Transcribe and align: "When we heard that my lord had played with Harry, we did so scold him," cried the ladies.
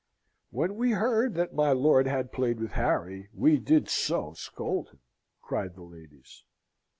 "When 0.49 0.77
we 0.77 0.93
heard 0.93 1.35
that 1.35 1.53
my 1.53 1.73
lord 1.73 2.07
had 2.07 2.31
played 2.31 2.59
with 2.59 2.71
Harry, 2.71 3.29
we 3.35 3.59
did 3.59 3.87
so 3.87 4.33
scold 4.33 4.89
him," 4.89 5.01
cried 5.43 5.75
the 5.75 5.83
ladies. 5.83 6.43